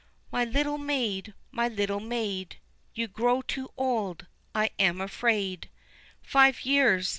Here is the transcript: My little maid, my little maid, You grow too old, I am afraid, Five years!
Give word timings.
My 0.31 0.43
little 0.45 0.79
maid, 0.79 1.35
my 1.51 1.67
little 1.67 1.99
maid, 1.99 2.55
You 2.95 3.07
grow 3.07 3.43
too 3.43 3.69
old, 3.77 4.25
I 4.55 4.71
am 4.79 4.99
afraid, 4.99 5.69
Five 6.23 6.65
years! 6.65 7.07